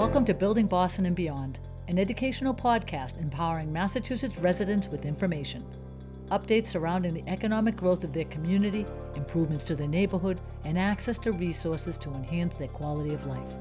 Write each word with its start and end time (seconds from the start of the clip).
Welcome 0.00 0.24
to 0.24 0.34
Building 0.34 0.66
Boston 0.66 1.04
and 1.04 1.14
Beyond, 1.14 1.58
an 1.86 1.98
educational 1.98 2.54
podcast 2.54 3.20
empowering 3.20 3.70
Massachusetts 3.70 4.38
residents 4.38 4.88
with 4.88 5.04
information. 5.04 5.62
Updates 6.30 6.68
surrounding 6.68 7.12
the 7.12 7.28
economic 7.28 7.76
growth 7.76 8.02
of 8.02 8.14
their 8.14 8.24
community, 8.24 8.86
improvements 9.14 9.62
to 9.64 9.76
their 9.76 9.86
neighborhood, 9.86 10.40
and 10.64 10.78
access 10.78 11.18
to 11.18 11.32
resources 11.32 11.98
to 11.98 12.08
enhance 12.14 12.54
their 12.54 12.68
quality 12.68 13.12
of 13.12 13.26
life. 13.26 13.52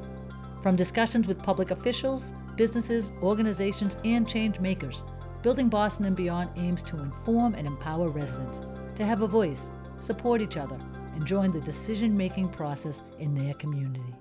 From 0.63 0.77
discussions 0.77 1.27
with 1.27 1.43
public 1.43 1.71
officials, 1.71 2.31
businesses, 2.55 3.11
organizations, 3.21 3.97
and 4.05 4.25
change 4.25 4.61
makers, 4.61 5.03
Building 5.41 5.67
Boston 5.67 6.05
and 6.05 6.15
Beyond 6.15 6.51
aims 6.55 6.83
to 6.83 6.99
inform 6.99 7.53
and 7.55 7.67
empower 7.67 8.07
residents 8.07 8.61
to 8.95 9.05
have 9.05 9.23
a 9.23 9.27
voice, 9.27 9.71
support 9.99 10.41
each 10.41 10.55
other, 10.55 10.79
and 11.15 11.25
join 11.25 11.51
the 11.51 11.59
decision 11.59 12.15
making 12.15 12.47
process 12.47 13.03
in 13.19 13.35
their 13.35 13.55
community. 13.55 14.15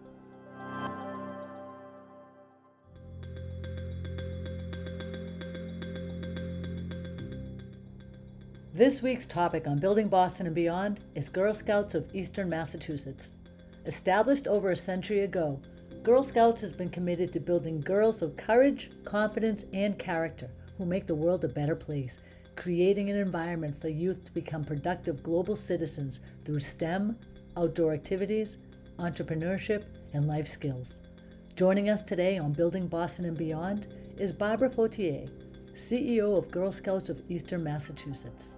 This 8.79 9.03
week's 9.03 9.27
topic 9.27 9.67
on 9.67 9.81
Building 9.81 10.07
Boston 10.07 10.47
and 10.47 10.55
Beyond 10.55 11.01
is 11.17 11.29
Girl 11.29 11.53
Scouts 11.53 11.97
of 11.97 12.15
Eastern 12.15 12.49
Massachusetts. 12.49 13.33
Established 13.87 14.47
over 14.47 14.71
a 14.71 14.77
century 14.77 15.23
ago, 15.23 15.61
Girl 16.05 16.23
Scouts 16.23 16.61
has 16.61 16.73
been 16.73 16.89
committed 16.89 17.33
to 17.33 17.41
building 17.41 17.81
girls 17.81 18.23
of 18.23 18.37
courage, 18.37 18.93
confidence, 19.03 19.65
and 19.73 19.99
character 19.99 20.49
who 20.77 20.85
make 20.85 21.09
the 21.09 21.15
world 21.17 21.43
a 21.43 21.49
better 21.49 21.75
place, 21.75 22.21
creating 22.55 23.11
an 23.11 23.17
environment 23.17 23.75
for 23.75 23.89
youth 23.89 24.23
to 24.23 24.33
become 24.33 24.63
productive 24.63 25.25
global 25.25 25.57
citizens 25.57 26.21
through 26.45 26.61
STEM, 26.61 27.19
outdoor 27.57 27.93
activities, 27.93 28.59
entrepreneurship, 29.01 29.87
and 30.13 30.29
life 30.29 30.47
skills. 30.47 31.01
Joining 31.57 31.91
us 31.91 32.01
today 32.01 32.39
on 32.39 32.53
Building 32.53 32.87
Boston 32.87 33.25
and 33.25 33.37
Beyond 33.37 33.89
is 34.19 34.31
Barbara 34.31 34.71
Fortier, 34.71 35.27
CEO 35.75 36.39
of 36.39 36.49
Girl 36.53 36.71
Scouts 36.71 37.09
of 37.09 37.21
Eastern 37.29 37.65
Massachusetts. 37.65 38.55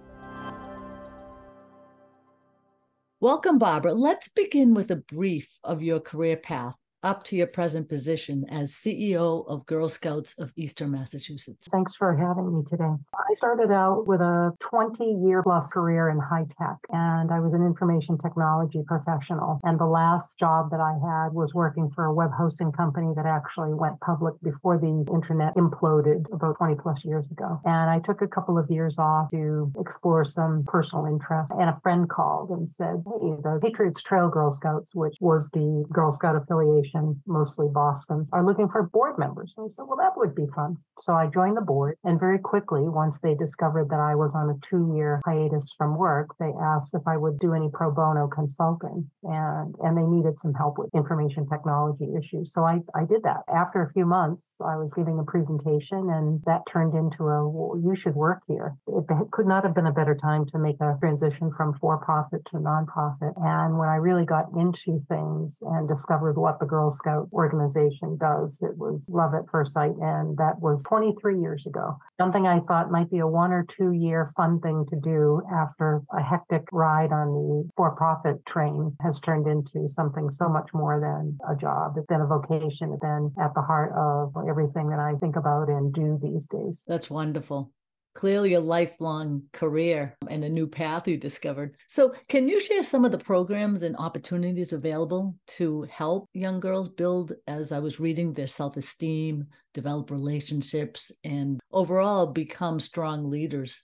Welcome, 3.21 3.59
Barbara. 3.59 3.93
Let's 3.93 4.29
begin 4.29 4.73
with 4.73 4.89
a 4.89 4.95
brief 4.95 5.59
of 5.63 5.83
your 5.83 5.99
career 5.99 6.35
path 6.37 6.73
up 7.03 7.23
to 7.23 7.35
your 7.35 7.47
present 7.47 7.89
position 7.89 8.45
as 8.49 8.73
CEO 8.73 9.47
of 9.47 9.65
Girl 9.65 9.89
Scouts 9.89 10.35
of 10.37 10.53
Eastern 10.55 10.91
Massachusetts. 10.91 11.67
Thanks 11.71 11.95
for 11.95 12.15
having 12.15 12.55
me 12.55 12.63
today. 12.63 12.93
I 13.13 13.33
started 13.33 13.71
out 13.71 14.05
with 14.07 14.21
a 14.21 14.51
20 14.59 15.03
year 15.25 15.41
plus 15.41 15.71
career 15.71 16.09
in 16.09 16.19
high 16.19 16.45
tech, 16.59 16.77
and 16.89 17.31
I 17.31 17.39
was 17.39 17.53
an 17.53 17.65
information 17.65 18.17
technology 18.19 18.83
professional. 18.85 19.59
And 19.63 19.79
the 19.79 19.85
last 19.85 20.37
job 20.37 20.69
that 20.71 20.79
I 20.79 20.93
had 20.93 21.33
was 21.33 21.53
working 21.55 21.89
for 21.89 22.05
a 22.05 22.13
web 22.13 22.31
hosting 22.37 22.71
company 22.71 23.13
that 23.15 23.25
actually 23.25 23.73
went 23.73 23.99
public 24.01 24.35
before 24.43 24.77
the 24.77 25.05
internet 25.11 25.55
imploded 25.55 26.31
about 26.31 26.57
20 26.57 26.75
plus 26.75 27.03
years 27.03 27.29
ago. 27.31 27.59
And 27.65 27.89
I 27.89 27.99
took 27.99 28.21
a 28.21 28.27
couple 28.27 28.57
of 28.57 28.69
years 28.69 28.99
off 28.99 29.31
to 29.31 29.71
explore 29.79 30.23
some 30.23 30.63
personal 30.67 31.05
interests. 31.05 31.51
And 31.57 31.69
a 31.69 31.79
friend 31.79 32.07
called 32.07 32.49
and 32.51 32.69
said, 32.69 33.03
Hey, 33.05 33.33
the 33.41 33.59
Patriots 33.61 34.03
Trail 34.03 34.29
Girl 34.29 34.51
Scouts, 34.51 34.93
which 34.93 35.17
was 35.19 35.49
the 35.51 35.85
Girl 35.91 36.11
Scout 36.11 36.35
affiliation, 36.35 36.90
mostly 37.25 37.67
Boston, 37.71 38.23
are 38.33 38.45
looking 38.45 38.69
for 38.69 38.83
board 38.83 39.17
members. 39.17 39.53
And 39.57 39.65
I 39.65 39.69
said, 39.69 39.85
well, 39.87 39.97
that 39.97 40.17
would 40.17 40.35
be 40.35 40.47
fun. 40.55 40.77
So 40.97 41.13
I 41.13 41.27
joined 41.27 41.57
the 41.57 41.61
board. 41.61 41.97
And 42.03 42.19
very 42.19 42.39
quickly, 42.39 42.81
once 42.81 43.21
they 43.21 43.35
discovered 43.35 43.89
that 43.89 43.99
I 43.99 44.15
was 44.15 44.33
on 44.35 44.49
a 44.49 44.59
two 44.65 44.93
year 44.95 45.21
hiatus 45.25 45.73
from 45.77 45.97
work, 45.97 46.29
they 46.39 46.51
asked 46.61 46.93
if 46.93 47.01
I 47.07 47.17
would 47.17 47.39
do 47.39 47.53
any 47.53 47.69
pro 47.73 47.91
bono 47.91 48.27
consulting. 48.27 49.09
And, 49.23 49.75
and 49.79 49.97
they 49.97 50.05
needed 50.05 50.39
some 50.39 50.53
help 50.53 50.77
with 50.77 50.89
information 50.95 51.47
technology 51.47 52.07
issues. 52.17 52.53
So 52.53 52.63
I, 52.63 52.79
I 52.95 53.05
did 53.05 53.23
that. 53.23 53.43
After 53.53 53.81
a 53.81 53.91
few 53.91 54.05
months, 54.05 54.55
I 54.61 54.75
was 54.77 54.93
giving 54.93 55.19
a 55.19 55.23
presentation 55.23 56.09
and 56.09 56.41
that 56.45 56.61
turned 56.69 56.93
into 56.93 57.23
a, 57.23 57.47
well, 57.47 57.79
you 57.81 57.95
should 57.95 58.15
work 58.15 58.41
here. 58.47 58.75
It 59.09 59.31
could 59.31 59.47
not 59.47 59.63
have 59.63 59.75
been 59.75 59.87
a 59.87 59.91
better 59.91 60.15
time 60.15 60.45
to 60.47 60.59
make 60.59 60.79
a 60.81 60.97
transition 60.99 61.51
from 61.51 61.73
for 61.73 61.97
profit 61.97 62.45
to 62.45 62.57
nonprofit. 62.57 63.33
And 63.37 63.77
when 63.77 63.89
I 63.89 63.95
really 63.95 64.25
got 64.25 64.45
into 64.55 64.99
things 64.99 65.61
and 65.65 65.87
discovered 65.87 66.37
what 66.37 66.59
the 66.59 66.65
Girl 66.65 66.89
Scout 66.89 67.29
organization 67.33 68.17
does. 68.17 68.61
It 68.61 68.77
was 68.77 69.09
love 69.11 69.33
at 69.33 69.49
first 69.49 69.73
sight, 69.73 69.95
and 69.99 70.37
that 70.37 70.59
was 70.59 70.83
23 70.87 71.39
years 71.39 71.65
ago. 71.65 71.97
Something 72.19 72.47
I 72.47 72.59
thought 72.59 72.91
might 72.91 73.09
be 73.09 73.19
a 73.19 73.27
one 73.27 73.51
or 73.51 73.65
two 73.67 73.91
year 73.91 74.31
fun 74.35 74.59
thing 74.59 74.85
to 74.89 74.95
do 74.95 75.41
after 75.53 76.01
a 76.13 76.21
hectic 76.21 76.63
ride 76.71 77.11
on 77.11 77.33
the 77.33 77.69
for 77.75 77.95
profit 77.95 78.45
train 78.45 78.95
has 79.01 79.19
turned 79.19 79.47
into 79.47 79.87
something 79.87 80.29
so 80.31 80.47
much 80.47 80.73
more 80.73 80.99
than 80.99 81.37
a 81.49 81.55
job. 81.55 81.95
It's 81.97 82.07
been 82.07 82.21
a 82.21 82.27
vocation. 82.27 82.91
It's 82.93 83.01
been 83.01 83.33
at 83.39 83.53
the 83.53 83.61
heart 83.61 83.93
of 83.95 84.33
everything 84.47 84.89
that 84.89 84.99
I 84.99 85.15
think 85.19 85.35
about 85.35 85.69
and 85.69 85.93
do 85.93 86.19
these 86.21 86.47
days. 86.47 86.85
That's 86.87 87.09
wonderful 87.09 87.71
clearly 88.13 88.53
a 88.53 88.59
lifelong 88.59 89.43
career 89.53 90.15
and 90.29 90.43
a 90.43 90.49
new 90.49 90.67
path 90.67 91.07
you 91.07 91.17
discovered. 91.17 91.75
So, 91.87 92.13
can 92.27 92.47
you 92.47 92.59
share 92.59 92.83
some 92.83 93.05
of 93.05 93.11
the 93.11 93.17
programs 93.17 93.83
and 93.83 93.95
opportunities 93.97 94.73
available 94.73 95.35
to 95.57 95.83
help 95.83 96.29
young 96.33 96.59
girls 96.59 96.89
build, 96.89 97.33
as 97.47 97.71
I 97.71 97.79
was 97.79 97.99
reading, 97.99 98.33
their 98.33 98.47
self 98.47 98.77
esteem, 98.77 99.47
develop 99.73 100.11
relationships, 100.11 101.11
and 101.23 101.59
overall 101.71 102.27
become 102.27 102.79
strong 102.79 103.29
leaders? 103.29 103.81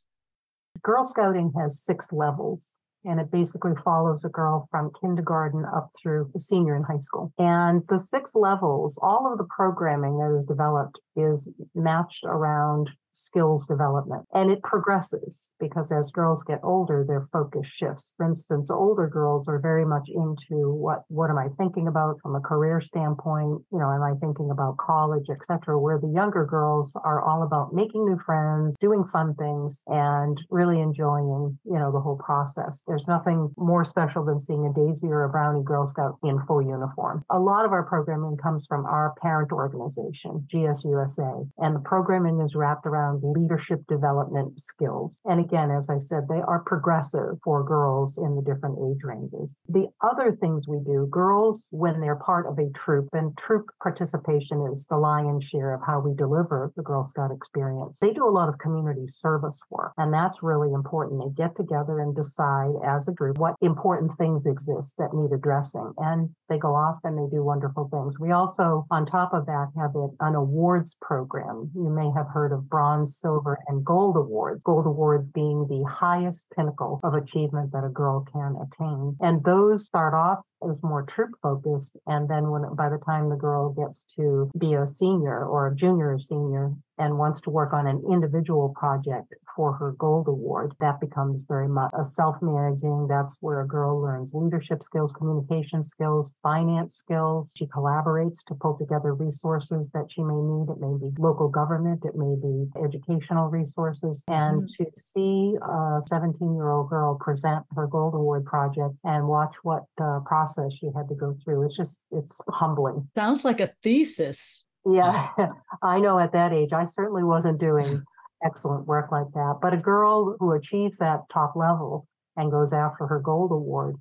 Girl 0.83 1.05
Scouting 1.05 1.51
has 1.57 1.81
six 1.81 2.11
levels 2.11 2.77
and 3.07 3.19
it 3.19 3.31
basically 3.31 3.73
follows 3.83 4.25
a 4.25 4.29
girl 4.29 4.67
from 4.69 4.91
kindergarten 4.99 5.63
up 5.73 5.91
through 6.01 6.29
a 6.35 6.39
senior 6.39 6.75
in 6.75 6.83
high 6.83 6.99
school. 6.99 7.31
And 7.37 7.81
the 7.87 7.97
six 7.97 8.35
levels, 8.35 8.99
all 9.01 9.31
of 9.31 9.37
the 9.37 9.47
programming 9.55 10.17
that 10.17 10.35
is 10.37 10.45
developed 10.45 10.99
is 11.16 11.47
matched 11.73 12.25
around 12.25 12.91
skills 13.17 13.66
development. 13.67 14.25
And 14.33 14.51
it 14.51 14.61
progresses 14.63 15.51
because 15.59 15.91
as 15.91 16.11
girls 16.11 16.44
get 16.44 16.59
older, 16.63 17.03
their 17.07 17.22
focus 17.22 17.67
shifts. 17.67 18.13
For 18.17 18.25
instance, 18.25 18.69
older 18.69 19.07
girls 19.07 19.47
are 19.47 19.59
very 19.59 19.85
much 19.85 20.09
into 20.09 20.72
what 20.72 21.03
what 21.07 21.29
am 21.29 21.38
I 21.38 21.47
thinking 21.57 21.88
about 21.88 22.19
from 22.22 22.35
a 22.35 22.41
career 22.41 22.79
standpoint? 22.79 23.61
You 23.72 23.79
know, 23.79 23.91
am 23.91 24.03
I 24.03 24.13
thinking 24.19 24.50
about 24.51 24.78
college, 24.78 25.29
etc. 25.29 25.79
Where 25.79 26.00
the 26.00 26.13
younger 26.13 26.45
girls 26.45 26.95
are 27.03 27.22
all 27.22 27.44
about 27.44 27.73
making 27.73 28.05
new 28.05 28.19
friends, 28.19 28.75
doing 28.79 29.03
fun 29.05 29.35
things, 29.35 29.84
and 29.88 30.38
really 30.49 30.79
enjoying, 30.79 31.57
you 31.66 31.79
know, 31.79 31.91
the 31.91 31.99
whole 31.99 32.17
process. 32.17 32.84
There's 32.88 33.07
nothing 33.07 33.49
more 33.57 33.84
special 33.84 34.25
than 34.25 34.39
seeing 34.39 34.66
a 34.66 34.73
Daisy 34.73 35.07
or 35.07 35.23
a 35.23 35.29
Brownie 35.29 35.63
Girl 35.63 35.88
Scout 35.88 36.17
in 36.23 36.39
full 36.41 36.61
uniform. 36.61 37.23
A 37.29 37.39
lot 37.39 37.66
of 37.66 37.72
our 37.72 37.84
programming 37.84 38.38
comes 38.38 38.66
from 38.67 38.85
our 38.85 39.13
parent 39.22 39.51
organization, 39.51 40.45
GSUSA, 40.47 41.49
and 41.57 41.75
the 41.75 41.79
programming 41.79 42.41
is 42.41 42.55
wrapped 42.55 42.85
around 42.85 43.06
around 43.07 43.22
leadership 43.23 43.79
development 43.88 44.59
skills. 44.59 45.19
And 45.25 45.40
again, 45.40 45.72
as 45.72 45.90
I 45.90 45.97
said, 45.97 46.23
they 46.29 46.41
are 46.47 46.63
progressive 46.66 47.38
for 47.44 47.63
girls 47.63 48.18
in 48.18 48.35
the 48.35 48.41
different 48.41 48.78
age 48.79 49.03
ranges. 49.03 49.57
The 49.68 49.88
other 50.01 50.38
things 50.40 50.68
we 50.68 50.79
do, 50.85 51.07
girls, 51.12 51.67
when 51.72 52.00
they're 52.01 52.16
part 52.16 52.47
of 52.47 52.57
a 52.59 52.69
troop, 52.73 53.09
and 53.13 53.38
troop 53.38 53.66
participation 53.81 54.67
is 54.72 54.88
the 54.88 54.97
lion's 54.97 55.46
share 55.46 55.73
of 55.73 55.81
how 55.85 56.00
we 56.00 56.13
deliver 56.16 56.72
the 56.75 56.84
Girl 56.84 57.03
Scout 57.03 57.31
experience, 57.31 58.00
they 58.00 58.13
do 58.13 58.28
a 58.28 58.31
lot 58.31 58.50
of 58.50 58.57
community 58.59 59.07
service 59.07 59.59
work. 59.69 59.94
And 59.97 60.13
that's 60.13 60.44
really 60.44 60.73
important. 60.73 61.22
They 61.22 61.44
get 61.44 61.56
together 61.56 62.00
and 62.00 62.16
decide 62.16 62.73
as 62.85 63.07
a 63.07 63.13
group 63.13 63.38
what 63.38 63.56
important 63.62 64.12
things 64.17 64.46
exist 64.46 64.96
that 64.97 65.13
need 65.13 65.31
addressing. 65.34 65.94
And 65.97 66.29
they 66.50 66.57
go 66.57 66.75
off 66.75 66.97
and 67.03 67.17
they 67.17 67.29
do 67.35 67.44
wonderful 67.44 67.90
things. 67.91 68.19
We 68.19 68.31
also, 68.31 68.85
on 68.91 69.06
top 69.06 69.34
of 69.34 69.46
that, 69.46 69.67
have 69.78 69.91
an 70.19 70.35
awards 70.35 70.97
program. 71.01 71.72
You 71.75 71.90
may 71.90 72.09
have 72.16 72.28
heard 72.34 72.51
of 72.51 72.70
Bronze 72.70 72.97
bronze, 72.97 73.17
silver, 73.17 73.59
and 73.67 73.85
gold 73.85 74.17
awards. 74.17 74.64
Gold 74.64 74.85
awards 74.85 75.28
being 75.34 75.67
the 75.67 75.84
highest 75.90 76.47
pinnacle 76.55 76.99
of 77.03 77.14
achievement 77.14 77.72
that 77.72 77.84
a 77.84 77.90
girl 77.90 78.26
can 78.32 78.55
attain. 78.61 79.16
And 79.22 79.44
those 79.44 79.85
start 79.85 80.14
off 80.14 80.40
as 80.67 80.82
more 80.84 81.03
troop 81.03 81.32
focused. 81.41 81.97
And 82.08 82.29
then 82.29 82.49
when 82.49 82.76
by 82.76 82.90
the 82.90 82.99
time 83.05 83.29
the 83.29 83.35
girl 83.35 83.70
gets 83.70 84.03
to 84.16 84.49
be 84.58 84.73
a 84.73 84.88
senior 84.88 85.46
or 85.46 85.67
a 85.67 85.76
junior 85.76 86.14
or 86.14 86.20
senior, 86.20 86.73
and 86.97 87.17
wants 87.17 87.41
to 87.41 87.49
work 87.49 87.73
on 87.73 87.88
an 87.88 88.03
individual 88.11 88.73
project 88.78 89.34
for 89.55 89.73
her 89.73 89.94
gold 89.97 90.28
award, 90.28 90.73
that 90.79 90.99
becomes 90.99 91.46
very 91.47 91.67
much 91.67 91.91
a 91.97 92.03
self-managing. 92.03 93.08
That's 93.08 93.38
where 93.41 93.61
a 93.61 93.67
girl 93.67 94.02
learns 94.02 94.34
leadership 94.34 94.84
skills, 94.84 95.14
communication 95.14 95.84
skills, 95.84 96.34
finance 96.44 96.96
skills. 96.96 97.53
She 97.55 97.66
collaborates 97.67 98.44
to 98.47 98.55
pull 98.55 98.78
together 98.78 99.14
resources 99.14 99.91
that 99.91 100.11
she 100.11 100.23
may 100.23 100.35
need. 100.35 100.70
It 100.70 100.79
may 100.79 100.97
be 100.99 101.14
local 101.17 101.49
government, 101.49 102.03
it 102.05 102.16
may 102.16 102.35
be 102.35 102.70
educational 102.84 103.50
resources. 103.50 104.23
And 104.28 104.64
mm-hmm. 104.64 104.84
to 104.84 104.91
see 104.97 105.55
a 105.61 106.00
17 106.03 106.55
year 106.55 106.70
old 106.70 106.90
girl 106.90 107.17
present 107.20 107.66
her 107.76 107.88
gold 107.88 108.16
award 108.16 108.46
project 108.46 108.96
and 109.03 109.28
watch 109.28 109.55
what 109.64 109.84
uh, 110.02 110.20
process 110.26 110.73
she 110.73 110.88
had 110.96 111.08
to 111.09 111.16
go 111.16 111.35
through, 111.43 111.66
it's 111.66 111.78
just, 111.78 112.02
it's 112.11 112.38
humbling. 112.50 113.09
Sounds 113.16 113.43
like 113.46 113.59
a 113.59 113.72
thesis 113.84 114.66
yeah, 114.89 115.29
I 115.84 115.99
know 115.99 116.19
at 116.19 116.34
that 116.34 116.53
age, 116.53 116.73
I 116.73 116.85
certainly 116.85 117.23
wasn't 117.23 117.59
doing 117.59 118.03
excellent 118.43 118.85
work 118.85 119.11
like 119.11 119.31
that. 119.34 119.59
But 119.61 119.73
a 119.73 119.78
girl 119.78 120.35
who 120.39 120.51
achieves 120.51 120.97
that 120.99 121.22
top 121.31 121.55
level 121.55 122.07
and 122.35 122.51
goes 122.51 122.72
after 122.73 123.07
her 123.07 123.19
gold 123.19 123.51
award, 123.51 123.95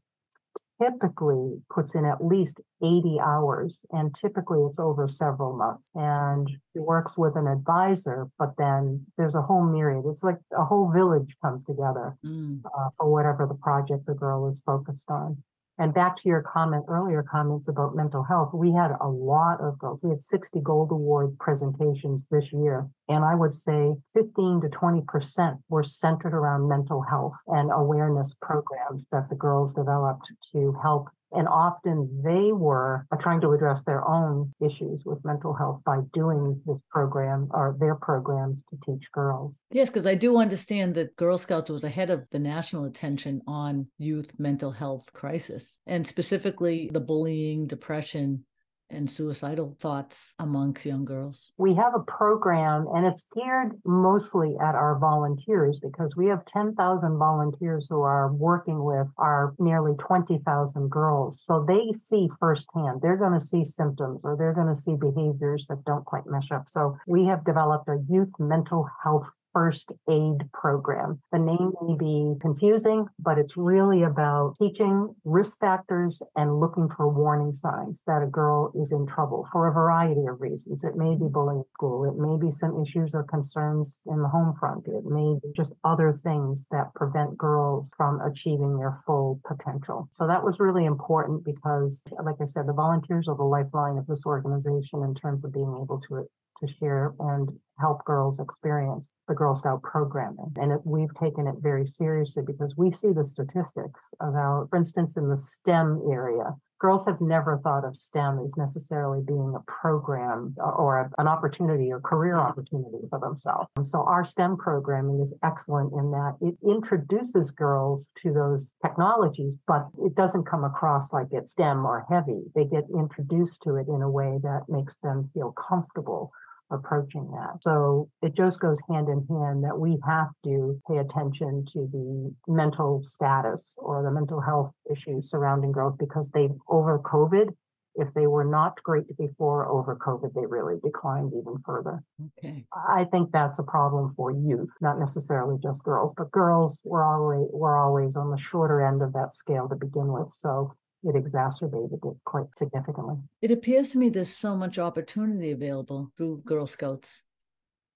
typically 0.82 1.62
puts 1.74 1.94
in 1.94 2.04
at 2.04 2.24
least 2.24 2.60
80 2.82 3.18
hours 3.24 3.82
and 3.92 4.14
typically 4.14 4.58
it's 4.68 4.78
over 4.78 5.08
several 5.08 5.56
months 5.56 5.88
and 5.94 6.48
he 6.74 6.80
works 6.80 7.16
with 7.16 7.34
an 7.36 7.46
advisor 7.46 8.26
but 8.38 8.50
then 8.58 9.06
there's 9.16 9.34
a 9.34 9.40
whole 9.40 9.64
myriad 9.64 10.04
it's 10.06 10.22
like 10.22 10.36
a 10.52 10.64
whole 10.64 10.90
village 10.92 11.34
comes 11.42 11.64
together 11.64 12.16
Mm. 12.24 12.60
uh, 12.66 12.90
for 12.98 13.10
whatever 13.10 13.46
the 13.46 13.54
project 13.54 14.04
the 14.06 14.14
girl 14.14 14.48
is 14.50 14.62
focused 14.66 15.10
on 15.10 15.42
and 15.78 15.94
back 15.94 16.16
to 16.16 16.28
your 16.28 16.42
comment 16.42 16.84
earlier 16.88 17.22
comments 17.22 17.68
about 17.68 17.94
mental 17.94 18.22
health 18.22 18.50
we 18.54 18.72
had 18.72 18.90
a 19.00 19.08
lot 19.08 19.60
of 19.60 19.78
girls 19.78 20.00
we 20.02 20.10
had 20.10 20.22
60 20.22 20.60
gold 20.60 20.90
award 20.90 21.36
presentations 21.38 22.26
this 22.30 22.52
year 22.52 22.88
and 23.08 23.24
i 23.24 23.34
would 23.34 23.54
say 23.54 23.94
15 24.14 24.62
to 24.62 24.68
20 24.68 25.02
percent 25.06 25.56
were 25.68 25.82
centered 25.82 26.34
around 26.34 26.68
mental 26.68 27.02
health 27.02 27.36
and 27.48 27.70
awareness 27.72 28.34
programs 28.40 29.06
that 29.12 29.28
the 29.28 29.36
girls 29.36 29.74
developed 29.74 30.30
to 30.52 30.76
help 30.82 31.08
and 31.32 31.48
often 31.48 32.08
they 32.24 32.52
were 32.52 33.06
uh, 33.10 33.16
trying 33.16 33.40
to 33.40 33.52
address 33.52 33.84
their 33.84 34.06
own 34.06 34.52
issues 34.64 35.04
with 35.04 35.24
mental 35.24 35.54
health 35.54 35.80
by 35.84 36.00
doing 36.12 36.60
this 36.66 36.80
program 36.90 37.48
or 37.50 37.76
their 37.78 37.94
programs 37.94 38.62
to 38.70 38.76
teach 38.84 39.10
girls. 39.12 39.64
Yes, 39.70 39.88
because 39.88 40.06
I 40.06 40.14
do 40.14 40.38
understand 40.38 40.94
that 40.94 41.16
Girl 41.16 41.38
Scouts 41.38 41.70
was 41.70 41.84
ahead 41.84 42.10
of 42.10 42.26
the 42.30 42.38
national 42.38 42.84
attention 42.84 43.42
on 43.46 43.86
youth 43.98 44.32
mental 44.38 44.70
health 44.70 45.12
crisis 45.12 45.78
and 45.86 46.06
specifically 46.06 46.90
the 46.92 47.00
bullying, 47.00 47.66
depression, 47.66 48.44
and 48.90 49.10
suicidal 49.10 49.76
thoughts 49.80 50.34
amongst 50.38 50.86
young 50.86 51.04
girls. 51.04 51.52
We 51.58 51.74
have 51.74 51.94
a 51.94 52.00
program 52.00 52.86
and 52.94 53.06
it's 53.06 53.26
geared 53.34 53.72
mostly 53.84 54.56
at 54.60 54.74
our 54.74 54.98
volunteers 54.98 55.80
because 55.80 56.16
we 56.16 56.26
have 56.26 56.44
10,000 56.44 57.18
volunteers 57.18 57.86
who 57.88 58.02
are 58.02 58.32
working 58.32 58.82
with 58.84 59.12
our 59.18 59.54
nearly 59.58 59.94
20,000 59.98 60.90
girls. 60.90 61.42
So 61.44 61.64
they 61.66 61.92
see 61.92 62.28
firsthand, 62.38 63.00
they're 63.02 63.16
going 63.16 63.38
to 63.38 63.44
see 63.44 63.64
symptoms 63.64 64.24
or 64.24 64.36
they're 64.36 64.54
going 64.54 64.72
to 64.72 64.80
see 64.80 64.96
behaviors 64.96 65.66
that 65.68 65.84
don't 65.84 66.04
quite 66.04 66.26
mesh 66.26 66.50
up. 66.50 66.68
So 66.68 66.96
we 67.06 67.26
have 67.26 67.44
developed 67.44 67.88
a 67.88 68.02
youth 68.08 68.30
mental 68.38 68.88
health 69.02 69.28
first 69.56 69.94
aid 70.10 70.36
program. 70.52 71.18
The 71.32 71.38
name 71.38 71.72
may 71.80 71.96
be 71.96 72.34
confusing, 72.42 73.06
but 73.18 73.38
it's 73.38 73.56
really 73.56 74.02
about 74.02 74.54
teaching 74.60 75.14
risk 75.24 75.58
factors 75.60 76.20
and 76.36 76.60
looking 76.60 76.90
for 76.90 77.08
warning 77.08 77.54
signs 77.54 78.04
that 78.06 78.22
a 78.22 78.26
girl 78.26 78.70
is 78.78 78.92
in 78.92 79.06
trouble 79.06 79.48
for 79.50 79.66
a 79.66 79.72
variety 79.72 80.26
of 80.28 80.42
reasons. 80.42 80.84
It 80.84 80.96
may 80.96 81.14
be 81.14 81.32
bullying 81.32 81.60
at 81.60 81.72
school, 81.72 82.04
it 82.04 82.20
may 82.20 82.36
be 82.36 82.50
some 82.50 82.82
issues 82.82 83.14
or 83.14 83.22
concerns 83.22 84.02
in 84.04 84.20
the 84.20 84.28
home 84.28 84.54
front, 84.54 84.88
it 84.88 85.06
may 85.06 85.38
be 85.42 85.48
just 85.56 85.72
other 85.84 86.12
things 86.12 86.66
that 86.70 86.92
prevent 86.94 87.38
girls 87.38 87.94
from 87.96 88.20
achieving 88.20 88.76
their 88.76 88.98
full 89.06 89.40
potential. 89.46 90.06
So 90.12 90.26
that 90.26 90.44
was 90.44 90.60
really 90.60 90.84
important 90.84 91.46
because, 91.46 92.04
like 92.22 92.42
I 92.42 92.44
said, 92.44 92.68
the 92.68 92.74
volunteers 92.74 93.26
are 93.26 93.36
the 93.36 93.42
lifeline 93.42 93.96
of 93.96 94.06
this 94.06 94.26
organization 94.26 95.02
in 95.02 95.14
terms 95.14 95.46
of 95.46 95.54
being 95.54 95.80
able 95.82 96.02
to 96.10 96.28
to 96.60 96.68
share 96.68 97.14
and 97.18 97.50
help 97.78 98.04
girls 98.04 98.40
experience 98.40 99.12
the 99.28 99.34
Girl 99.34 99.54
Scout 99.54 99.82
programming. 99.82 100.52
And 100.56 100.72
it, 100.72 100.80
we've 100.84 101.12
taken 101.14 101.46
it 101.46 101.56
very 101.60 101.86
seriously 101.86 102.42
because 102.46 102.74
we 102.76 102.90
see 102.90 103.12
the 103.12 103.24
statistics 103.24 104.02
about, 104.20 104.68
for 104.70 104.76
instance, 104.76 105.16
in 105.16 105.28
the 105.28 105.36
STEM 105.36 106.02
area, 106.10 106.54
girls 106.78 107.06
have 107.06 107.20
never 107.20 107.58
thought 107.58 107.84
of 107.84 107.96
STEM 107.96 108.40
as 108.44 108.56
necessarily 108.56 109.22
being 109.26 109.54
a 109.56 109.70
program 109.70 110.54
uh, 110.60 110.70
or 110.70 111.00
a, 111.00 111.10
an 111.18 111.28
opportunity 111.28 111.92
or 111.92 112.00
career 112.00 112.34
mm-hmm. 112.34 112.48
opportunity 112.48 113.06
for 113.08 113.18
themselves. 113.18 113.68
And 113.76 113.86
so 113.86 114.02
our 114.04 114.24
STEM 114.24 114.56
programming 114.56 115.20
is 115.20 115.34
excellent 115.42 115.92
in 115.92 116.10
that 116.10 116.36
it 116.40 116.56
introduces 116.66 117.50
girls 117.50 118.12
to 118.22 118.32
those 118.32 118.74
technologies, 118.82 119.56
but 119.66 119.88
it 120.04 120.14
doesn't 120.14 120.44
come 120.44 120.64
across 120.64 121.12
like 121.12 121.28
it's 121.32 121.52
STEM 121.52 121.86
or 121.86 122.04
heavy. 122.10 122.42
They 122.54 122.64
get 122.64 122.84
introduced 122.94 123.62
to 123.62 123.76
it 123.76 123.88
in 123.88 124.02
a 124.02 124.10
way 124.10 124.38
that 124.42 124.62
makes 124.68 124.96
them 124.98 125.30
feel 125.34 125.52
comfortable 125.52 126.32
approaching 126.70 127.30
that. 127.32 127.62
So 127.62 128.08
it 128.22 128.34
just 128.34 128.60
goes 128.60 128.80
hand 128.90 129.08
in 129.08 129.26
hand 129.28 129.64
that 129.64 129.78
we 129.78 129.98
have 130.06 130.28
to 130.44 130.80
pay 130.88 130.98
attention 130.98 131.64
to 131.72 131.88
the 131.92 132.34
mental 132.48 133.02
status 133.02 133.74
or 133.78 134.02
the 134.02 134.10
mental 134.10 134.40
health 134.40 134.72
issues 134.90 135.30
surrounding 135.30 135.72
girls 135.72 135.96
because 135.98 136.30
they 136.30 136.48
over 136.68 136.98
COVID, 136.98 137.50
if 137.96 138.12
they 138.14 138.26
were 138.26 138.44
not 138.44 138.82
great 138.82 139.04
before 139.16 139.68
over 139.68 139.96
COVID, 139.96 140.34
they 140.34 140.44
really 140.44 140.76
declined 140.82 141.32
even 141.34 141.56
further. 141.64 142.02
Okay. 142.38 142.66
I 142.72 143.04
think 143.04 143.30
that's 143.32 143.58
a 143.58 143.62
problem 143.62 144.12
for 144.16 144.30
youth, 144.30 144.76
not 144.80 144.98
necessarily 144.98 145.58
just 145.62 145.84
girls, 145.84 146.12
but 146.16 146.30
girls 146.30 146.82
were 146.84 147.04
always 147.04 147.48
were 147.52 147.76
always 147.76 148.16
on 148.16 148.30
the 148.30 148.36
shorter 148.36 148.86
end 148.86 149.02
of 149.02 149.12
that 149.14 149.32
scale 149.32 149.68
to 149.68 149.76
begin 149.76 150.12
with. 150.12 150.30
So 150.30 150.74
it 151.06 151.16
exacerbated 151.16 152.00
it 152.02 152.16
quite 152.24 152.46
significantly. 152.56 153.16
It 153.40 153.52
appears 153.52 153.88
to 153.90 153.98
me 153.98 154.08
there's 154.08 154.34
so 154.34 154.56
much 154.56 154.78
opportunity 154.78 155.52
available 155.52 156.10
through 156.16 156.42
Girl 156.44 156.66
Scouts. 156.66 157.22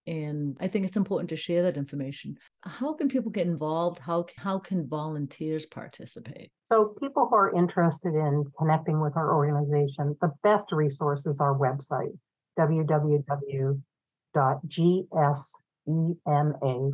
And 0.06 0.56
I 0.60 0.68
think 0.68 0.86
it's 0.86 0.96
important 0.96 1.28
to 1.30 1.36
share 1.36 1.62
that 1.64 1.76
information. 1.76 2.36
How 2.62 2.94
can 2.94 3.08
people 3.08 3.30
get 3.30 3.46
involved? 3.46 3.98
How, 3.98 4.24
how 4.38 4.58
can 4.58 4.88
volunteers 4.88 5.66
participate? 5.66 6.50
So, 6.64 6.96
people 7.00 7.26
who 7.28 7.36
are 7.36 7.54
interested 7.54 8.14
in 8.14 8.44
connecting 8.58 9.00
with 9.00 9.16
our 9.16 9.34
organization, 9.34 10.16
the 10.20 10.32
best 10.42 10.72
resource 10.72 11.26
is 11.26 11.38
our 11.40 11.54
website, 11.56 12.16
www.gsema 12.58 13.80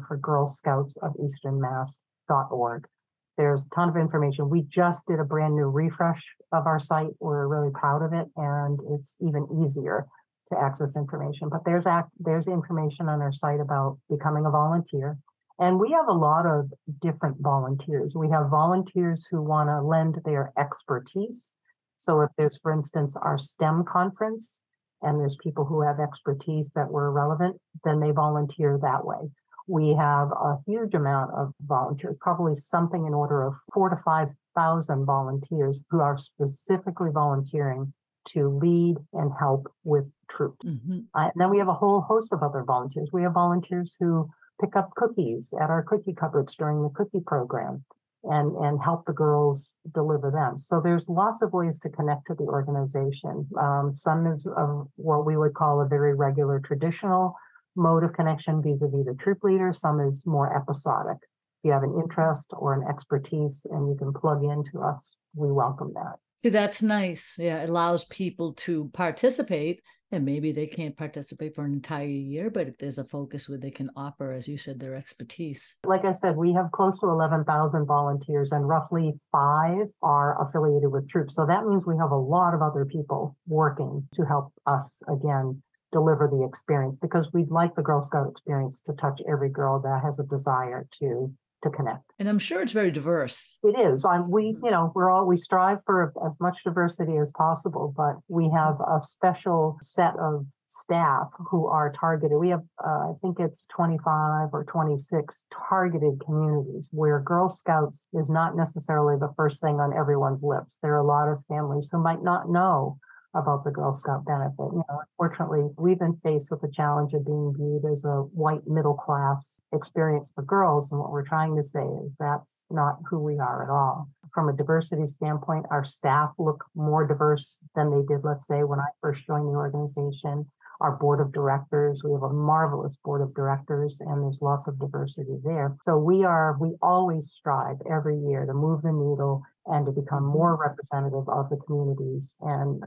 for 0.06 0.16
Girl 0.16 0.46
Scouts 0.48 0.96
of 0.96 1.12
Eastern 1.24 1.60
Mass.org. 1.60 2.88
There's 3.37 3.67
a 3.67 3.71
ton 3.71 3.88
of 3.88 3.97
information. 3.97 4.49
We 4.49 4.62
just 4.62 5.06
did 5.06 5.21
a 5.21 5.25
brand 5.25 5.55
new 5.55 5.67
refresh 5.67 6.23
of 6.53 6.67
our 6.67 6.79
site. 6.79 7.11
We're 7.21 7.47
really 7.47 7.71
proud 7.73 8.03
of 8.03 8.12
it, 8.12 8.27
and 8.37 8.79
it's 8.93 9.17
even 9.21 9.47
easier 9.62 10.06
to 10.53 10.59
access 10.59 10.97
information. 10.97 11.49
But 11.49 11.65
there's 11.65 11.87
act, 11.87 12.11
there's 12.19 12.49
information 12.49 13.09
on 13.09 13.21
our 13.21 13.33
site 13.33 13.61
about 13.61 13.99
becoming 14.09 14.47
a 14.47 14.50
volunteer. 14.50 15.19
And 15.59 15.79
we 15.81 15.93
have 15.93 16.09
a 16.09 16.12
lot 16.12 16.47
of 16.47 16.71
different 17.00 17.37
volunteers. 17.41 18.15
We 18.15 18.31
have 18.31 18.50
volunteers 18.50 19.27
who 19.31 19.43
want 19.43 19.69
to 19.69 19.81
lend 19.81 20.21
their 20.25 20.53
expertise. 20.59 21.55
So 21.99 22.21
if 22.21 22.31
there's, 22.37 22.59
for 22.62 22.73
instance, 22.73 23.17
our 23.17 23.38
STEM 23.38 23.85
conference, 23.85 24.61
and 25.03 25.19
there's 25.21 25.37
people 25.43 25.65
who 25.65 25.83
have 25.83 26.00
expertise 26.00 26.73
that 26.73 26.91
were 26.91 27.11
relevant, 27.11 27.61
then 27.85 28.00
they 28.00 28.11
volunteer 28.11 28.79
that 28.83 29.05
way. 29.05 29.31
We 29.66 29.94
have 29.94 30.28
a 30.30 30.58
huge 30.66 30.94
amount 30.94 31.32
of 31.35 31.52
volunteers, 31.66 32.16
probably 32.20 32.54
something 32.54 33.06
in 33.06 33.14
order 33.14 33.42
of 33.42 33.54
four 33.73 33.88
to 33.88 33.96
5,000 33.96 35.04
volunteers 35.04 35.82
who 35.90 36.00
are 36.00 36.16
specifically 36.16 37.11
volunteering 37.12 37.92
to 38.26 38.49
lead 38.49 38.96
and 39.12 39.30
help 39.38 39.73
with 39.85 40.11
troops. 40.28 40.66
Mm-hmm. 40.66 40.99
Uh, 41.14 41.30
and 41.32 41.32
then 41.37 41.50
we 41.50 41.58
have 41.58 41.68
a 41.68 41.75
whole 41.75 42.00
host 42.00 42.32
of 42.32 42.42
other 42.42 42.64
volunteers. 42.64 43.11
We 43.12 43.23
have 43.23 43.32
volunteers 43.32 43.96
who 43.99 44.28
pick 44.61 44.76
up 44.76 44.90
cookies 44.96 45.54
at 45.61 45.70
our 45.70 45.82
cookie 45.82 46.14
cupboards 46.14 46.56
during 46.56 46.82
the 46.82 46.88
cookie 46.90 47.23
program 47.25 47.85
and, 48.25 48.56
and 48.56 48.82
help 48.82 49.06
the 49.06 49.12
girls 49.12 49.75
deliver 49.94 50.30
them. 50.30 50.58
So 50.58 50.80
there's 50.80 51.08
lots 51.08 51.42
of 51.42 51.52
ways 51.52 51.78
to 51.80 51.88
connect 51.88 52.26
to 52.26 52.35
the 52.35 52.44
organization. 52.44 53.49
Um, 53.58 53.92
some 53.92 54.26
is 54.26 54.46
of 54.56 54.88
what 54.96 55.25
we 55.25 55.37
would 55.37 55.54
call 55.54 55.80
a 55.80 55.88
very 55.88 56.14
regular 56.14 56.58
traditional 56.58 57.37
mode 57.76 58.04
of 58.04 58.12
connection 58.12 58.62
vis-a-vis 58.62 59.06
the 59.06 59.14
troop 59.18 59.38
leader. 59.42 59.73
Some 59.73 60.00
is 60.00 60.26
more 60.26 60.56
episodic. 60.56 61.18
If 61.23 61.64
you 61.68 61.73
have 61.73 61.83
an 61.83 61.99
interest 62.02 62.49
or 62.52 62.75
an 62.75 62.85
expertise 62.88 63.66
and 63.71 63.88
you 63.88 63.97
can 63.97 64.12
plug 64.12 64.42
into 64.45 64.80
us, 64.80 65.16
we 65.35 65.50
welcome 65.50 65.92
that. 65.95 66.16
See, 66.38 66.50
that's 66.50 66.83
nice. 66.83 67.37
Yeah, 67.38 67.62
it 67.62 67.71
allows 67.71 68.04
people 68.04 68.52
to 68.54 68.90
participate, 68.92 69.80
and 70.12 70.23
maybe 70.23 70.52
they 70.52 70.66
can't 70.66 70.95
participate 70.95 71.54
for 71.54 71.64
an 71.64 71.73
entire 71.73 72.04
year, 72.04 72.50
but 72.50 72.68
if 72.68 72.76
there's 72.76 72.99
a 72.99 73.04
focus 73.04 73.49
where 73.49 73.56
they 73.56 73.71
can 73.71 73.88
offer, 73.97 74.33
as 74.33 74.47
you 74.47 74.59
said, 74.59 74.78
their 74.78 74.95
expertise. 74.95 75.75
Like 75.85 76.04
I 76.04 76.12
said, 76.12 76.37
we 76.37 76.52
have 76.52 76.71
close 76.73 76.99
to 77.00 77.06
11,000 77.06 77.87
volunteers, 77.87 78.52
and 78.52 78.68
roughly 78.68 79.14
five 79.33 79.87
are 80.02 80.40
affiliated 80.47 80.92
with 80.92 81.09
troops. 81.09 81.35
So 81.35 81.47
that 81.47 81.64
means 81.64 81.87
we 81.87 81.97
have 81.97 82.11
a 82.11 82.16
lot 82.16 82.52
of 82.52 82.61
other 82.61 82.85
people 82.85 83.35
working 83.47 84.06
to 84.12 84.25
help 84.26 84.52
us 84.66 85.02
again 85.09 85.62
deliver 85.97 86.29
the 86.29 86.45
experience 86.45 86.99
because 87.00 87.33
we'd 87.33 87.50
like 87.50 87.75
the 87.75 87.83
Girl 87.83 88.03
Scout 88.03 88.29
experience 88.31 88.81
to 88.81 88.93
touch 88.93 89.23
every 89.26 89.49
girl 89.49 89.81
that 89.81 90.03
has 90.05 90.19
a 90.19 90.25
desire 90.25 90.87
to 91.00 91.33
to 91.62 91.71
connect. 91.71 92.05
And 92.19 92.29
I'm 92.29 92.38
sure 92.38 92.61
it's 92.61 92.73
very 92.73 92.91
diverse. 92.91 93.59
It 93.62 93.79
is. 93.79 94.05
Um, 94.05 94.31
we, 94.31 94.59
you 94.62 94.71
know, 94.71 94.93
we're 94.95 95.11
all 95.11 95.26
we 95.26 95.38
strive 95.38 95.83
for 95.85 96.12
as 96.26 96.35
much 96.38 96.59
diversity 96.65 97.17
as 97.17 97.33
possible, 97.33 97.95
but 97.97 98.17
we 98.29 98.50
have 98.55 98.76
a 98.81 99.00
special 99.00 99.79
set 99.81 100.15
of 100.21 100.45
staff 100.69 101.29
who 101.50 101.67
are 101.67 101.91
targeted. 101.91 102.37
We 102.38 102.50
have, 102.50 102.62
uh, 102.85 103.11
I 103.11 103.12
think 103.23 103.41
it's 103.41 103.65
25 103.75 104.50
or 104.53 104.67
26 104.69 105.45
targeted 105.69 106.21
communities 106.25 106.91
where 106.93 107.21
Girl 107.21 107.49
Scouts 107.49 108.09
is 108.12 108.29
not 108.29 108.55
necessarily 108.55 109.17
the 109.19 109.33
first 109.35 109.62
thing 109.62 109.76
on 109.76 109.97
everyone's 109.97 110.43
lips. 110.43 110.79
There 110.83 110.93
are 110.93 110.99
a 110.99 111.07
lot 111.07 111.29
of 111.29 111.45
families 111.47 111.88
who 111.91 112.03
might 112.03 112.23
not 112.23 112.50
know 112.50 112.99
about 113.37 113.64
the 113.64 113.71
Girl 113.71 113.93
Scout 113.95 114.25
benefit. 114.25 114.57
You 114.59 114.83
know, 114.88 115.00
unfortunately, 115.19 115.69
we've 115.76 115.99
been 115.99 116.16
faced 116.16 116.50
with 116.50 116.61
the 116.61 116.71
challenge 116.73 117.12
of 117.12 117.25
being 117.25 117.55
viewed 117.57 117.85
as 117.90 118.05
a 118.05 118.23
white 118.33 118.66
middle 118.66 118.95
class 118.95 119.61
experience 119.73 120.33
for 120.35 120.43
girls. 120.43 120.90
And 120.90 121.00
what 121.00 121.11
we're 121.11 121.25
trying 121.26 121.57
to 121.57 121.62
say 121.62 121.85
is 122.05 122.16
that's 122.19 122.62
not 122.71 122.97
who 123.09 123.19
we 123.19 123.38
are 123.38 123.62
at 123.64 123.71
all. 123.71 124.09
from 124.35 124.49
a 124.50 124.52
diversity 124.52 125.07
standpoint, 125.07 125.64
our 125.71 125.83
staff 125.83 126.35
look 126.38 126.64
more 126.75 127.07
diverse 127.07 127.64
than 127.75 127.90
they 127.90 128.05
did, 128.07 128.23
let's 128.23 128.47
say, 128.47 128.64
when 128.64 128.81
I 128.81 128.88
first 129.00 129.26
joined 129.26 129.49
the 129.49 129.57
organization. 129.57 130.47
Our 130.78 130.97
board 130.97 131.23
of 131.23 131.33
directors, 131.33 132.02
we 132.05 132.12
have 132.12 132.23
a 132.23 132.33
marvelous 132.33 132.99
board 133.02 133.23
of 133.23 133.35
directors, 133.35 133.99
and 134.00 134.23
there's 134.23 134.43
lots 134.43 134.69
of 134.69 134.78
diversity 134.78 135.38
there. 135.43 135.75
So 135.85 135.97
we 135.97 136.23
are, 136.25 136.59
we 136.61 136.76
always 136.83 137.31
strive 137.31 137.76
every 137.90 138.19
year 138.19 138.45
to 138.45 138.52
move 138.52 138.83
the 138.83 138.93
needle 138.93 139.43
and 139.64 139.87
to 139.87 139.93
become 139.93 140.25
more 140.25 140.55
representative 140.55 141.26
of 141.31 141.49
the 141.49 141.57
communities 141.57 142.37
and 142.43 142.85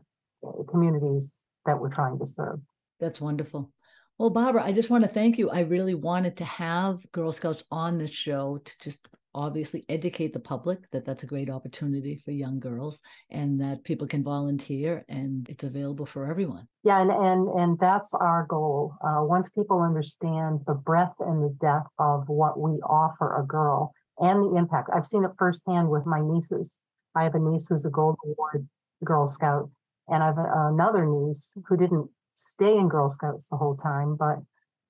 communities 0.69 1.43
that 1.65 1.79
we're 1.79 1.89
trying 1.89 2.17
to 2.19 2.25
serve. 2.25 2.59
That's 2.99 3.21
wonderful. 3.21 3.71
Well, 4.17 4.29
Barbara, 4.29 4.65
I 4.65 4.73
just 4.73 4.89
want 4.89 5.05
to 5.05 5.09
thank 5.09 5.37
you. 5.37 5.49
I 5.49 5.61
really 5.61 5.95
wanted 5.95 6.37
to 6.37 6.45
have 6.45 6.99
Girl 7.13 7.31
Scouts 7.31 7.63
on 7.71 7.97
the 7.97 8.07
show 8.07 8.59
to 8.63 8.73
just 8.81 8.99
obviously 9.35 9.85
educate 9.89 10.33
the 10.33 10.39
public 10.39 10.89
that 10.91 11.05
that's 11.05 11.23
a 11.23 11.27
great 11.27 11.49
opportunity 11.49 12.21
for 12.25 12.31
young 12.31 12.59
girls 12.59 12.99
and 13.29 13.61
that 13.61 13.83
people 13.83 14.07
can 14.07 14.23
volunteer 14.23 15.05
and 15.07 15.47
it's 15.49 15.63
available 15.63 16.05
for 16.05 16.25
everyone 16.29 16.67
yeah 16.83 16.99
and 16.99 17.11
and, 17.11 17.47
and 17.59 17.79
that's 17.79 18.13
our 18.15 18.45
goal 18.49 18.95
uh, 19.03 19.21
once 19.21 19.47
people 19.49 19.81
understand 19.81 20.59
the 20.65 20.73
breadth 20.73 21.13
and 21.19 21.43
the 21.43 21.55
depth 21.61 21.89
of 21.99 22.27
what 22.27 22.59
we 22.59 22.71
offer 22.81 23.39
a 23.39 23.45
girl 23.45 23.93
and 24.17 24.43
the 24.43 24.57
impact 24.57 24.89
i've 24.95 25.05
seen 25.05 25.23
it 25.23 25.31
firsthand 25.37 25.87
with 25.89 26.05
my 26.05 26.19
nieces 26.21 26.79
i 27.15 27.23
have 27.23 27.35
a 27.35 27.39
niece 27.39 27.67
who's 27.69 27.85
a 27.85 27.89
gold 27.89 28.15
award 28.25 28.67
girl 29.05 29.27
scout 29.27 29.69
and 30.11 30.23
i've 30.23 30.37
another 30.37 31.05
niece 31.05 31.53
who 31.67 31.77
didn't 31.77 32.09
stay 32.33 32.77
in 32.77 32.87
girl 32.87 33.09
scouts 33.09 33.49
the 33.49 33.57
whole 33.57 33.75
time 33.75 34.15
but 34.15 34.37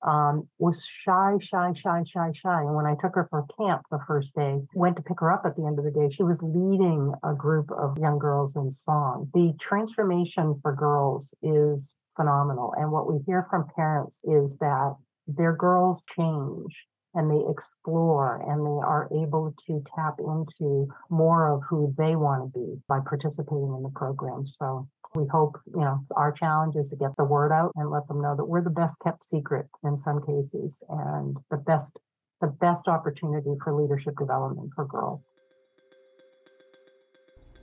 um, 0.02 0.48
was 0.58 0.84
shy, 0.84 1.36
shy, 1.40 1.72
shy, 1.72 2.02
shy, 2.04 2.30
shy. 2.32 2.60
And 2.60 2.74
when 2.74 2.86
I 2.86 2.94
took 2.94 3.14
her 3.14 3.26
for 3.28 3.44
camp 3.58 3.82
the 3.90 3.98
first 4.06 4.34
day, 4.34 4.60
went 4.74 4.96
to 4.96 5.02
pick 5.02 5.20
her 5.20 5.30
up 5.30 5.42
at 5.44 5.56
the 5.56 5.66
end 5.66 5.78
of 5.78 5.84
the 5.84 5.90
day, 5.90 6.08
she 6.08 6.22
was 6.22 6.42
leading 6.42 7.12
a 7.22 7.34
group 7.34 7.70
of 7.70 7.98
young 7.98 8.18
girls 8.18 8.56
in 8.56 8.70
song. 8.70 9.30
The 9.34 9.54
transformation 9.60 10.58
for 10.62 10.74
girls 10.74 11.34
is 11.42 11.96
phenomenal. 12.16 12.74
And 12.76 12.90
what 12.90 13.12
we 13.12 13.20
hear 13.26 13.46
from 13.50 13.66
parents 13.76 14.22
is 14.24 14.58
that 14.58 14.96
their 15.26 15.54
girls 15.54 16.04
change 16.16 16.86
and 17.14 17.30
they 17.30 17.42
explore 17.50 18.40
and 18.48 18.64
they 18.64 18.80
are 18.86 19.08
able 19.12 19.52
to 19.66 19.82
tap 19.96 20.14
into 20.18 20.88
more 21.08 21.52
of 21.52 21.62
who 21.68 21.92
they 21.98 22.14
want 22.14 22.52
to 22.52 22.58
be 22.58 22.80
by 22.88 23.00
participating 23.00 23.74
in 23.76 23.82
the 23.82 23.92
program. 23.94 24.46
So 24.46 24.88
we 25.14 25.26
hope, 25.26 25.58
you 25.66 25.80
know, 25.80 26.04
our 26.16 26.32
challenge 26.32 26.76
is 26.76 26.88
to 26.88 26.96
get 26.96 27.10
the 27.16 27.24
word 27.24 27.52
out 27.52 27.72
and 27.76 27.90
let 27.90 28.06
them 28.08 28.20
know 28.20 28.36
that 28.36 28.44
we're 28.44 28.62
the 28.62 28.70
best 28.70 28.98
kept 29.02 29.24
secret 29.24 29.66
in 29.82 29.98
some 29.98 30.24
cases 30.24 30.82
and 30.88 31.36
the 31.50 31.56
best 31.56 31.98
the 32.40 32.46
best 32.46 32.88
opportunity 32.88 33.54
for 33.62 33.74
leadership 33.74 34.16
development 34.18 34.72
for 34.74 34.86
girls. 34.86 35.28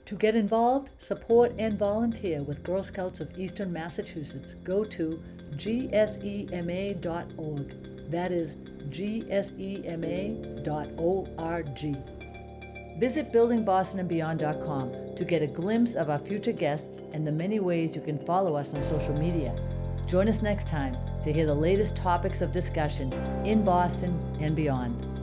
To 0.04 0.14
get 0.14 0.34
involved, 0.36 0.90
support, 0.98 1.52
and 1.58 1.78
volunteer 1.78 2.42
with 2.42 2.62
Girl 2.62 2.82
Scouts 2.82 3.20
of 3.20 3.38
Eastern 3.38 3.70
Massachusetts, 3.72 4.54
go 4.54 4.82
to 4.84 5.22
gsema.org. 5.56 7.00
That 8.10 8.32
is 8.32 8.54
gsema.org. 8.54 9.28
Visit 12.98 13.32
buildingbostonandbeyond.com 13.32 15.14
to 15.14 15.24
get 15.24 15.40
a 15.40 15.46
glimpse 15.46 15.94
of 15.94 16.10
our 16.10 16.18
future 16.18 16.50
guests 16.50 16.98
and 17.12 17.24
the 17.24 17.30
many 17.30 17.60
ways 17.60 17.94
you 17.94 18.00
can 18.00 18.18
follow 18.18 18.56
us 18.56 18.74
on 18.74 18.82
social 18.82 19.16
media. 19.16 19.54
Join 20.08 20.28
us 20.28 20.42
next 20.42 20.66
time 20.66 20.96
to 21.22 21.32
hear 21.32 21.46
the 21.46 21.54
latest 21.54 21.94
topics 21.94 22.40
of 22.40 22.50
discussion 22.50 23.12
in 23.44 23.64
Boston 23.64 24.18
and 24.40 24.56
beyond. 24.56 25.17